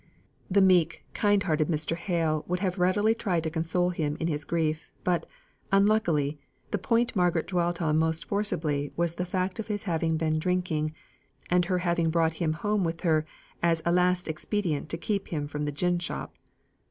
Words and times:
The 0.49 0.63
meek, 0.63 1.05
kind 1.13 1.43
hearted 1.43 1.67
Mr. 1.67 1.95
Hale 1.95 2.43
would 2.47 2.59
have 2.59 2.79
readily 2.79 3.13
tried 3.13 3.43
to 3.43 3.51
console 3.51 3.91
him 3.91 4.17
in 4.19 4.25
his 4.25 4.45
grief, 4.45 4.89
but, 5.03 5.27
unluckily, 5.71 6.39
the 6.71 6.79
point 6.79 7.15
Margaret 7.15 7.45
dwelt 7.45 7.75
upon 7.77 7.99
most 7.99 8.25
forcibly 8.25 8.91
was 8.97 9.13
the 9.13 9.25
fact 9.27 9.59
of 9.59 9.67
his 9.67 9.83
having 9.83 10.17
been 10.17 10.39
drinking, 10.39 10.95
and 11.51 11.65
her 11.65 11.77
having 11.77 12.09
brought 12.09 12.33
him 12.41 12.53
home 12.53 12.83
with 12.83 13.01
her 13.01 13.27
as 13.61 13.83
a 13.85 13.91
last 13.91 14.27
expedient 14.27 14.89
to 14.89 14.97
keep 14.97 15.27
him 15.27 15.47
from 15.47 15.65
the 15.65 15.71
gin 15.71 15.99
shop. 15.99 16.33